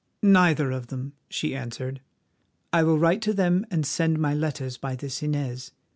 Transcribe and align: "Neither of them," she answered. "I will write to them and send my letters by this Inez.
"Neither 0.23 0.71
of 0.71 0.87
them," 0.87 1.13
she 1.29 1.55
answered. 1.55 2.01
"I 2.73 2.81
will 2.81 2.97
write 2.97 3.21
to 3.21 3.33
them 3.35 3.67
and 3.69 3.85
send 3.85 4.17
my 4.17 4.33
letters 4.33 4.75
by 4.77 4.95
this 4.95 5.21
Inez. 5.21 5.73